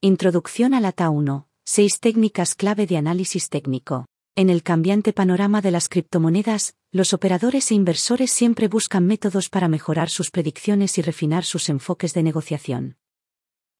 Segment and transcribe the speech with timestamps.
[0.00, 1.48] Introducción a la TA 1.
[1.64, 4.06] Seis técnicas clave de análisis técnico.
[4.36, 9.66] En el cambiante panorama de las criptomonedas, los operadores e inversores siempre buscan métodos para
[9.66, 12.96] mejorar sus predicciones y refinar sus enfoques de negociación.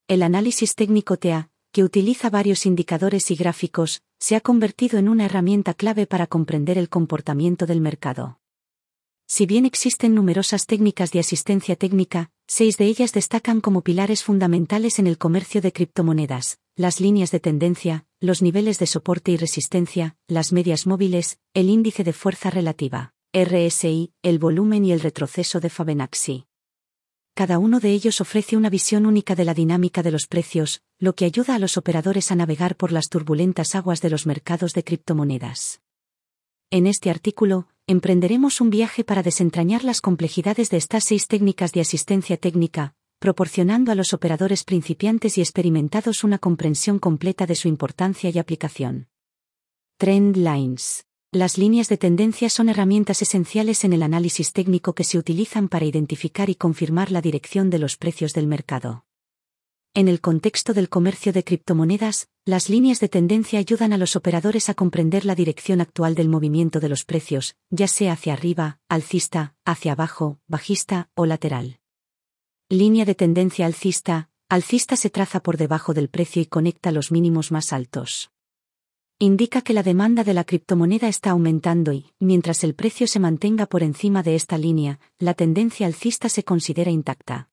[0.09, 5.27] El análisis técnico TA, que utiliza varios indicadores y gráficos, se ha convertido en una
[5.27, 8.41] herramienta clave para comprender el comportamiento del mercado.
[9.29, 14.99] Si bien existen numerosas técnicas de asistencia técnica, seis de ellas destacan como pilares fundamentales
[14.99, 20.17] en el comercio de criptomonedas, las líneas de tendencia, los niveles de soporte y resistencia,
[20.27, 25.69] las medias móviles, el índice de fuerza relativa, RSI, el volumen y el retroceso de
[25.69, 26.47] Fibonacci.
[27.35, 31.15] Cada uno de ellos ofrece una visión única de la dinámica de los precios, lo
[31.15, 34.83] que ayuda a los operadores a navegar por las turbulentas aguas de los mercados de
[34.83, 35.83] criptomonedas.
[36.71, 41.81] En este artículo, emprenderemos un viaje para desentrañar las complejidades de estas seis técnicas de
[41.81, 48.29] asistencia técnica, proporcionando a los operadores principiantes y experimentados una comprensión completa de su importancia
[48.29, 49.09] y aplicación.
[49.97, 51.07] Trend Lines.
[51.33, 55.87] Las líneas de tendencia son herramientas esenciales en el análisis técnico que se utilizan para
[55.87, 59.08] identificar y confirmar la dirección de los precios del mercado.
[59.99, 64.69] En el contexto del comercio de criptomonedas, las líneas de tendencia ayudan a los operadores
[64.69, 69.57] a comprender la dirección actual del movimiento de los precios, ya sea hacia arriba, alcista,
[69.65, 71.81] hacia abajo, bajista o lateral.
[72.69, 77.51] Línea de tendencia alcista, alcista se traza por debajo del precio y conecta los mínimos
[77.51, 78.31] más altos.
[79.19, 83.67] Indica que la demanda de la criptomoneda está aumentando y, mientras el precio se mantenga
[83.67, 87.51] por encima de esta línea, la tendencia alcista se considera intacta.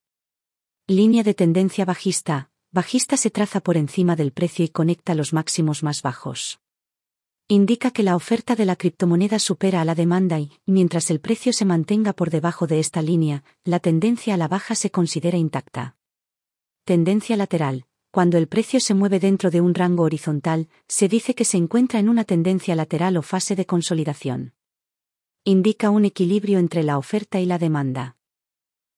[0.88, 2.48] Línea de tendencia bajista.
[2.70, 6.60] Bajista se traza por encima del precio y conecta los máximos más bajos.
[7.48, 11.52] Indica que la oferta de la criptomoneda supera a la demanda y, mientras el precio
[11.52, 15.96] se mantenga por debajo de esta línea, la tendencia a la baja se considera intacta.
[16.84, 17.86] Tendencia lateral.
[18.12, 21.98] Cuando el precio se mueve dentro de un rango horizontal, se dice que se encuentra
[21.98, 24.54] en una tendencia lateral o fase de consolidación.
[25.42, 28.15] Indica un equilibrio entre la oferta y la demanda.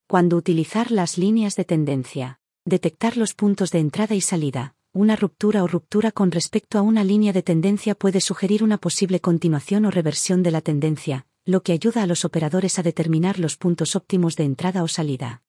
[0.09, 2.41] Cuando utilizar las líneas de tendencia.
[2.65, 4.75] Detectar los puntos de entrada y salida.
[4.95, 9.21] Una ruptura o ruptura con respecto a una línea de tendencia puede sugerir una posible
[9.21, 13.59] continuación o reversión de la tendencia, lo que ayuda a los operadores a determinar los
[13.59, 15.43] puntos óptimos de entrada o salida.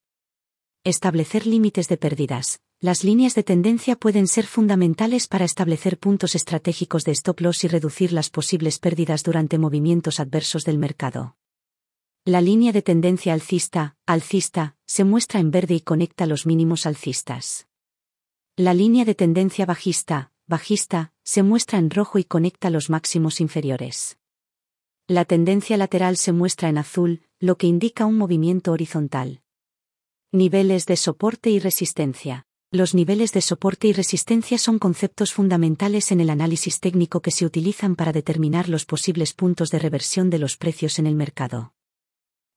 [0.84, 2.60] Establecer límites de pérdidas.
[2.82, 7.70] Las líneas de tendencia pueden ser fundamentales para establecer puntos estratégicos de stop loss y
[7.70, 11.38] reducir las posibles pérdidas durante movimientos adversos del mercado.
[12.26, 17.68] La línea de tendencia alcista, alcista, se muestra en verde y conecta los mínimos alcistas.
[18.58, 24.18] La línea de tendencia bajista, bajista, se muestra en rojo y conecta los máximos inferiores.
[25.08, 29.42] La tendencia lateral se muestra en azul, lo que indica un movimiento horizontal.
[30.34, 32.46] Niveles de soporte y resistencia.
[32.70, 37.46] Los niveles de soporte y resistencia son conceptos fundamentales en el análisis técnico que se
[37.46, 41.74] utilizan para determinar los posibles puntos de reversión de los precios en el mercado.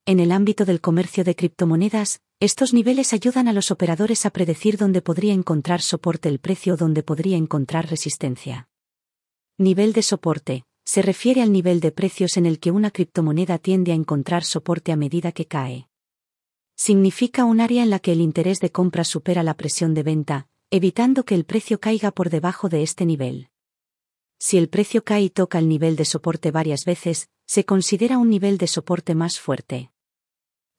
[0.04, 4.76] En el ámbito del comercio de criptomonedas, estos niveles ayudan a los operadores a predecir
[4.76, 8.68] dónde podría encontrar soporte el precio o dónde podría encontrar resistencia.
[9.58, 10.64] Nivel de soporte.
[10.84, 14.90] Se refiere al nivel de precios en el que una criptomoneda tiende a encontrar soporte
[14.90, 15.86] a medida que cae.
[16.74, 20.48] Significa un área en la que el interés de compra supera la presión de venta,
[20.70, 23.51] evitando que el precio caiga por debajo de este nivel.
[24.44, 28.28] Si el precio cae y toca el nivel de soporte varias veces, se considera un
[28.28, 29.92] nivel de soporte más fuerte.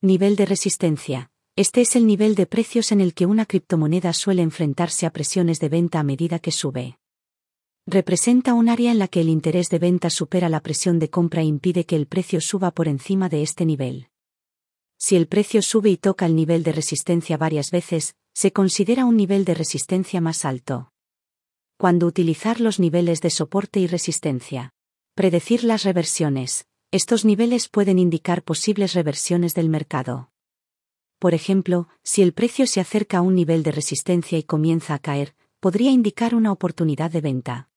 [0.01, 1.31] Nivel de resistencia.
[1.55, 5.61] Este es el nivel de precios en el que una criptomoneda suele enfrentarse a presiones
[5.61, 6.97] de venta a medida que sube.
[7.87, 11.41] Representa un área en la que el interés de venta supera la presión de compra
[11.41, 14.09] e impide que el precio suba por encima de este nivel.
[14.97, 19.15] Si el precio sube y toca el nivel de resistencia varias veces, se considera un
[19.15, 20.92] nivel de resistencia más alto.
[21.83, 24.71] Cuando utilizar los niveles de soporte y resistencia.
[25.15, 26.65] Predecir las reversiones.
[26.91, 30.31] Estos niveles pueden indicar posibles reversiones del mercado.
[31.19, 34.99] Por ejemplo, si el precio se acerca a un nivel de resistencia y comienza a
[34.99, 37.69] caer, podría indicar una oportunidad de venta.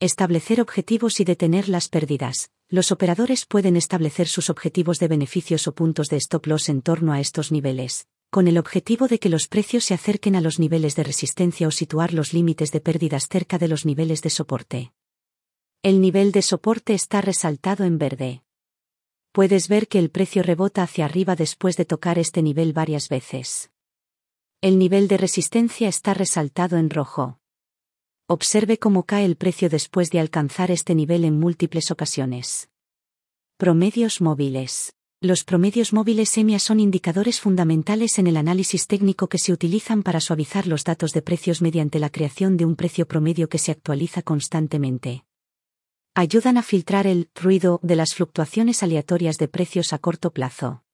[0.00, 2.50] Establecer objetivos y detener las pérdidas.
[2.68, 7.14] Los operadores pueden establecer sus objetivos de beneficios o puntos de stop loss en torno
[7.14, 10.96] a estos niveles, con el objetivo de que los precios se acerquen a los niveles
[10.96, 14.92] de resistencia o situar los límites de pérdidas cerca de los niveles de soporte.
[15.84, 18.42] El nivel de soporte está resaltado en verde.
[19.30, 23.70] Puedes ver que el precio rebota hacia arriba después de tocar este nivel varias veces.
[24.60, 27.38] El nivel de resistencia está resaltado en rojo.
[28.26, 32.68] Observe cómo cae el precio después de alcanzar este nivel en múltiples ocasiones.
[33.58, 34.96] Promedios móviles.
[35.24, 40.20] Los promedios móviles EMIA son indicadores fundamentales en el análisis técnico que se utilizan para
[40.20, 44.20] suavizar los datos de precios mediante la creación de un precio promedio que se actualiza
[44.20, 45.24] constantemente.
[46.14, 50.84] Ayudan a filtrar el ruido de las fluctuaciones aleatorias de precios a corto plazo.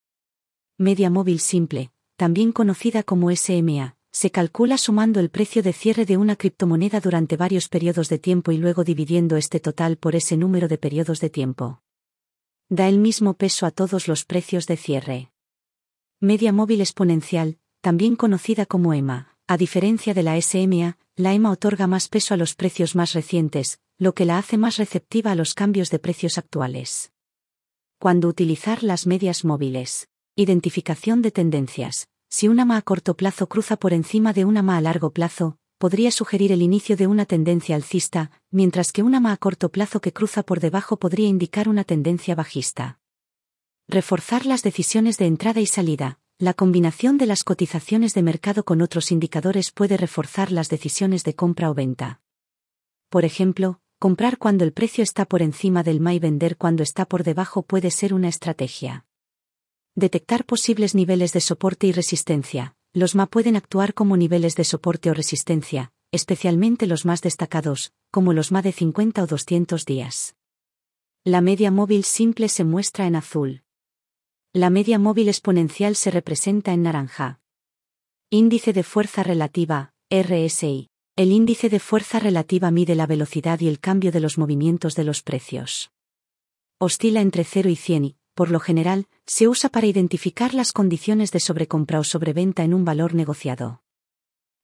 [0.79, 6.19] Media móvil simple, también conocida como SMA, se calcula sumando el precio de cierre de
[6.19, 10.69] una criptomoneda durante varios periodos de tiempo y luego dividiendo este total por ese número
[10.69, 11.83] de periodos de tiempo
[12.71, 15.33] da el mismo peso a todos los precios de cierre.
[16.21, 21.89] Media móvil exponencial, también conocida como EMA, a diferencia de la SMA, la EMA otorga
[21.89, 25.55] más peso a los precios más recientes, lo que la hace más receptiva a los
[25.55, 27.13] cambios de precios actuales.
[27.99, 30.09] Cuando utilizar las medias móviles.
[30.37, 32.07] Identificación de tendencias.
[32.29, 35.59] Si una MA a corto plazo cruza por encima de una MA a largo plazo,
[35.81, 40.03] podría sugerir el inicio de una tendencia alcista, mientras que una MA a corto plazo
[40.03, 43.01] que cruza por debajo podría indicar una tendencia bajista.
[43.89, 46.19] Reforzar las decisiones de entrada y salida.
[46.37, 51.35] La combinación de las cotizaciones de mercado con otros indicadores puede reforzar las decisiones de
[51.35, 52.21] compra o venta.
[53.09, 57.07] Por ejemplo, comprar cuando el precio está por encima del MA y vender cuando está
[57.07, 59.07] por debajo puede ser una estrategia.
[59.95, 65.11] Detectar posibles niveles de soporte y resistencia los MA pueden actuar como niveles de soporte
[65.11, 70.35] o resistencia, especialmente los más destacados, como los MA de 50 o 200 días.
[71.23, 73.63] La media móvil simple se muestra en azul.
[74.53, 77.41] La media móvil exponencial se representa en naranja.
[78.29, 80.89] Índice de fuerza relativa, RSI.
[81.15, 85.05] El índice de fuerza relativa mide la velocidad y el cambio de los movimientos de
[85.05, 85.93] los precios.
[86.79, 91.41] Oscila entre 0 y 100 por lo general, se usa para identificar las condiciones de
[91.41, 93.83] sobrecompra o sobreventa en un valor negociado.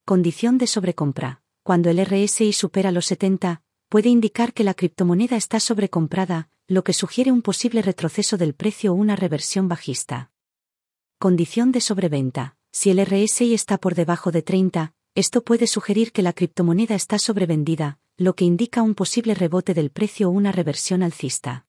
[0.07, 1.43] Condición de sobrecompra.
[1.63, 6.95] Cuando el RSI supera los 70, puede indicar que la criptomoneda está sobrecomprada, lo que
[6.95, 10.31] sugiere un posible retroceso del precio o una reversión bajista.
[11.19, 12.57] Condición de sobreventa.
[12.73, 17.19] Si el RSI está por debajo de 30, esto puede sugerir que la criptomoneda está
[17.19, 21.66] sobrevendida, lo que indica un posible rebote del precio o una reversión alcista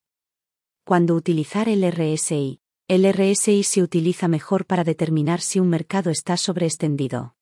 [0.88, 2.62] cuando utilizar el RSI.
[2.88, 7.36] El RSI se utiliza mejor para determinar si un mercado está sobreextendido.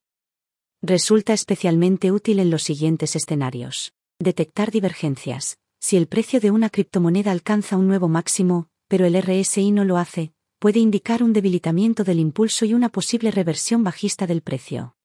[0.81, 3.94] Resulta especialmente útil en los siguientes escenarios.
[4.19, 5.59] Detectar divergencias.
[5.80, 9.97] Si el precio de una criptomoneda alcanza un nuevo máximo, pero el RSI no lo
[9.97, 14.95] hace, puede indicar un debilitamiento del impulso y una posible reversión bajista del precio.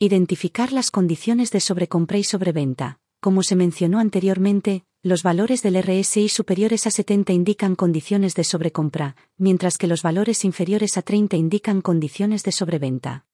[0.00, 2.98] Identificar las condiciones de sobrecompra y sobreventa.
[3.20, 9.16] Como se mencionó anteriormente, los valores del RSI superiores a 70 indican condiciones de sobrecompra,
[9.36, 13.26] mientras que los valores inferiores a 30 indican condiciones de sobreventa.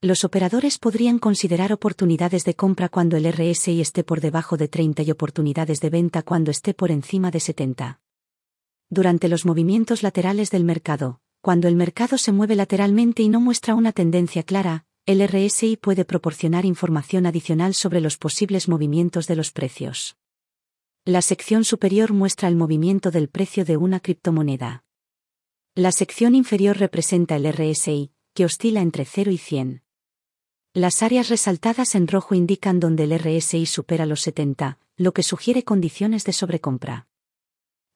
[0.00, 5.02] Los operadores podrían considerar oportunidades de compra cuando el RSI esté por debajo de 30
[5.02, 8.00] y oportunidades de venta cuando esté por encima de 70.
[8.88, 13.74] Durante los movimientos laterales del mercado, cuando el mercado se mueve lateralmente y no muestra
[13.74, 19.52] una tendencia clara, el RSI puede proporcionar información adicional sobre los posibles movimientos de los
[19.52, 20.16] precios.
[21.08, 24.84] La sección superior muestra el movimiento del precio de una criptomoneda.
[25.74, 29.82] La sección inferior representa el RSI, que oscila entre 0 y 100.
[30.74, 35.64] Las áreas resaltadas en rojo indican donde el RSI supera los 70, lo que sugiere
[35.64, 37.08] condiciones de sobrecompra.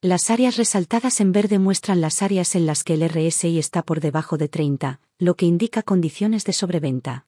[0.01, 4.01] Las áreas resaltadas en verde muestran las áreas en las que el RSI está por
[4.01, 7.27] debajo de 30, lo que indica condiciones de sobreventa.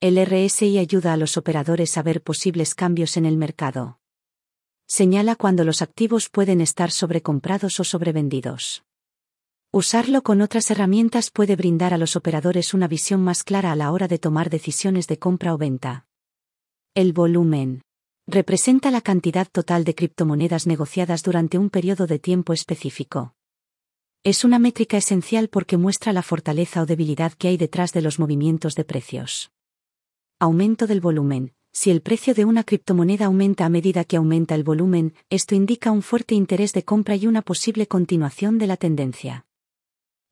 [0.00, 3.98] El RSI ayuda a los operadores a ver posibles cambios en el mercado
[4.86, 8.84] señala cuando los activos pueden estar sobrecomprados o sobrevendidos.
[9.72, 13.92] Usarlo con otras herramientas puede brindar a los operadores una visión más clara a la
[13.92, 16.06] hora de tomar decisiones de compra o venta.
[16.94, 17.82] El volumen
[18.28, 23.34] representa la cantidad total de criptomonedas negociadas durante un periodo de tiempo específico.
[24.24, 28.18] Es una métrica esencial porque muestra la fortaleza o debilidad que hay detrás de los
[28.18, 29.52] movimientos de precios.
[30.40, 31.55] Aumento del volumen.
[31.78, 35.90] Si el precio de una criptomoneda aumenta a medida que aumenta el volumen, esto indica
[35.90, 39.44] un fuerte interés de compra y una posible continuación de la tendencia.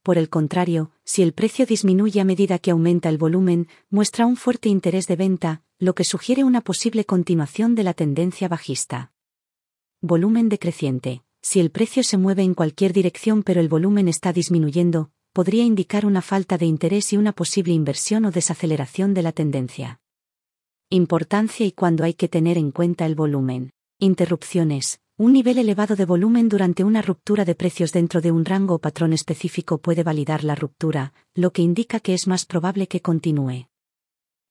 [0.03, 4.37] Por el contrario, si el precio disminuye a medida que aumenta el volumen, muestra un
[4.37, 9.13] fuerte interés de venta, lo que sugiere una posible continuación de la tendencia bajista.
[10.01, 11.25] Volumen decreciente.
[11.43, 16.07] Si el precio se mueve en cualquier dirección pero el volumen está disminuyendo, podría indicar
[16.07, 20.01] una falta de interés y una posible inversión o desaceleración de la tendencia.
[20.95, 23.73] Importancia y cuando hay que tener en cuenta el volumen.
[23.99, 25.01] Interrupciones.
[25.17, 28.79] Un nivel elevado de volumen durante una ruptura de precios dentro de un rango o
[28.79, 33.67] patrón específico puede validar la ruptura, lo que indica que es más probable que continúe.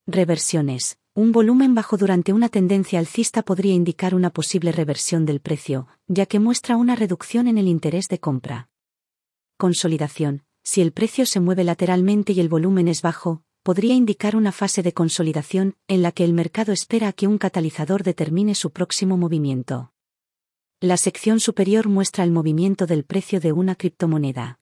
[0.06, 0.98] Reversiones.
[1.16, 6.26] Un volumen bajo durante una tendencia alcista podría indicar una posible reversión del precio, ya
[6.26, 8.68] que muestra una reducción en el interés de compra.
[9.56, 10.44] Consolidación.
[10.62, 14.84] Si el precio se mueve lateralmente y el volumen es bajo, podría indicar una fase
[14.84, 19.18] de consolidación, en la que el mercado espera a que un catalizador determine su próximo
[19.18, 19.94] movimiento.
[20.82, 24.60] La sección superior muestra el movimiento del precio de una criptomoneda.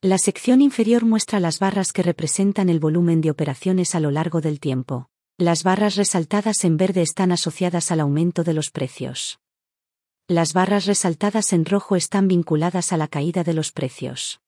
[0.00, 4.40] La sección inferior muestra las barras que representan el volumen de operaciones a lo largo
[4.40, 5.10] del tiempo.
[5.36, 9.40] Las barras resaltadas en verde están asociadas al aumento de los precios.
[10.28, 14.43] Las barras resaltadas en rojo están vinculadas a la caída de los precios.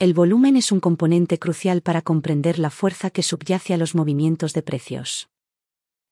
[0.00, 4.52] El volumen es un componente crucial para comprender la fuerza que subyace a los movimientos
[4.52, 5.28] de precios.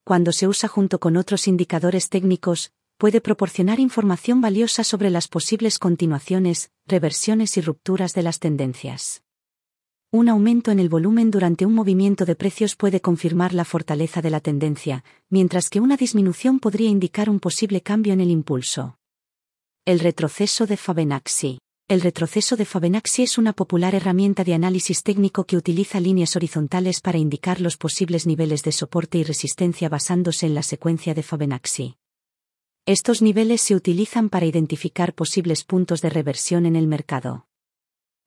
[0.05, 5.81] Cuando se usa junto con otros indicadores técnicos, puede proporcionar información valiosa sobre las posibles
[5.81, 9.25] continuaciones, reversiones y rupturas de las tendencias.
[10.13, 14.31] Un aumento en el volumen durante un movimiento de precios puede confirmar la fortaleza de
[14.31, 18.97] la tendencia, mientras que una disminución podría indicar un posible cambio en el impulso.
[19.85, 21.59] El retroceso de Fibonacci.
[21.93, 27.03] El retroceso de Fibonacci es una popular herramienta de análisis técnico que utiliza líneas horizontales
[27.03, 31.99] para indicar los posibles niveles de soporte y resistencia basándose en la secuencia de Fibonacci.
[32.87, 37.47] Estos niveles se utilizan para identificar posibles puntos de reversión en el mercado.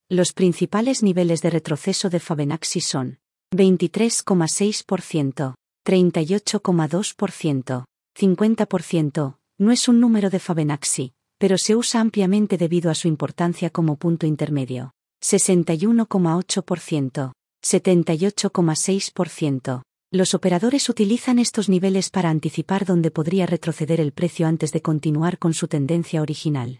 [0.10, 3.18] Los principales niveles de retroceso de Fibonacci son
[3.52, 12.96] 23,6%, 38,2%, 50%, no es un número de Fibonacci, pero se usa ampliamente debido a
[12.96, 14.94] su importancia como punto intermedio.
[15.22, 19.82] 61,8%, 78,6%.
[20.12, 25.38] Los operadores utilizan estos niveles para anticipar dónde podría retroceder el precio antes de continuar
[25.40, 26.80] con su tendencia original.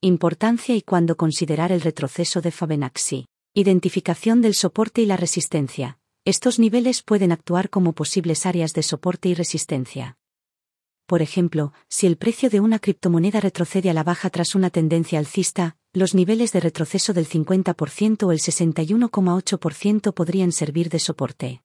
[0.00, 3.24] Importancia y cuándo considerar el retroceso de Fibonacci.
[3.54, 5.98] Identificación del soporte y la resistencia.
[6.26, 10.16] Estos niveles pueden actuar como posibles áreas de soporte y resistencia.
[11.06, 15.18] Por ejemplo, si el precio de una criptomoneda retrocede a la baja tras una tendencia
[15.18, 21.62] alcista, los niveles de retroceso del 50% o el 61,8% podrían servir de soporte.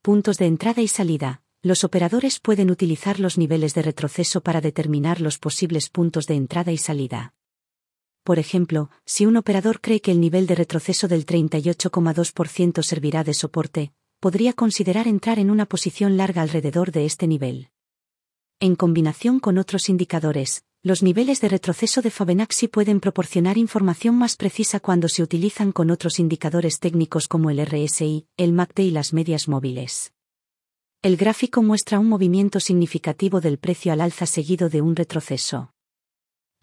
[0.00, 1.42] Puntos de entrada y salida.
[1.62, 6.72] Los operadores pueden utilizar los niveles de retroceso para determinar los posibles puntos de entrada
[6.72, 7.34] y salida.
[8.22, 13.34] Por ejemplo, si un operador cree que el nivel de retroceso del 38,2% servirá de
[13.34, 17.68] soporte, podría considerar entrar en una posición larga alrededor de este nivel.
[18.58, 24.36] En combinación con otros indicadores, los niveles de retroceso de Fibonacci pueden proporcionar información más
[24.36, 29.12] precisa cuando se utilizan con otros indicadores técnicos como el RSI, el MACD y las
[29.12, 30.14] medias móviles.
[31.02, 35.72] El gráfico muestra un movimiento significativo del precio al alza seguido de un retroceso.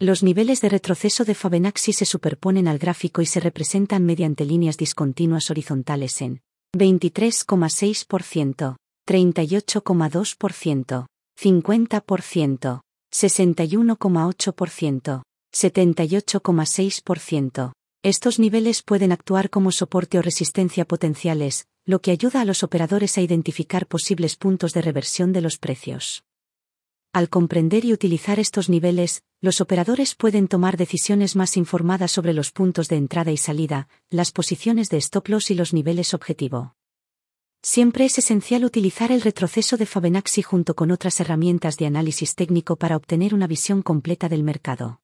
[0.00, 4.76] Los niveles de retroceso de Fibonacci se superponen al gráfico y se representan mediante líneas
[4.76, 6.42] discontinuas horizontales en
[6.76, 8.74] 23,6%,
[9.06, 11.06] 38,2%,
[11.38, 12.80] 50%,
[13.12, 15.22] 61,8%,
[15.52, 17.72] 78,6%.
[18.02, 23.16] Estos niveles pueden actuar como soporte o resistencia potenciales, lo que ayuda a los operadores
[23.16, 26.24] a identificar posibles puntos de reversión de los precios.
[27.14, 32.50] Al comprender y utilizar estos niveles, los operadores pueden tomar decisiones más informadas sobre los
[32.50, 36.74] puntos de entrada y salida, las posiciones de stop loss y los niveles objetivo.
[37.66, 42.76] Siempre es esencial utilizar el retroceso de Fibonacci junto con otras herramientas de análisis técnico
[42.76, 45.00] para obtener una visión completa del mercado.